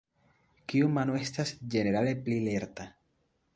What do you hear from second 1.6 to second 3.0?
ĝenerale pli lerta?